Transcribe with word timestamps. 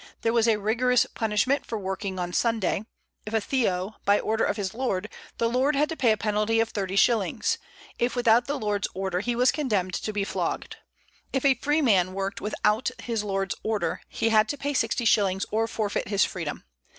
There 0.23 0.33
was 0.33 0.47
a 0.47 0.57
rigorous 0.57 1.05
punishment 1.13 1.63
for 1.63 1.77
working 1.77 2.17
on 2.17 2.33
Sunday: 2.33 2.85
if 3.27 3.35
a 3.35 3.39
theow, 3.39 3.97
by 4.03 4.19
order 4.19 4.43
of 4.43 4.57
his 4.57 4.73
lord, 4.73 5.07
the 5.37 5.47
lord 5.47 5.75
had 5.75 5.89
to 5.89 5.95
pay 5.95 6.11
a 6.11 6.17
penalty 6.17 6.59
of 6.59 6.69
thirty 6.69 6.95
shillings; 6.95 7.59
if 7.99 8.15
without 8.15 8.47
the 8.47 8.57
lord's 8.57 8.87
order, 8.95 9.19
he 9.19 9.35
was 9.35 9.51
condemned 9.51 9.93
to 9.93 10.11
be 10.11 10.23
flogged. 10.23 10.77
If 11.31 11.45
a 11.45 11.53
freeman 11.53 12.13
worked 12.13 12.41
without 12.41 12.89
his 13.03 13.23
lord's 13.23 13.53
order, 13.61 14.01
he 14.09 14.29
had 14.29 14.49
to 14.49 14.57
pay 14.57 14.73
sixty 14.73 15.05
shillings 15.05 15.45
or 15.51 15.67
forfeit 15.67 16.07
his 16.07 16.25
freedom. 16.25 16.63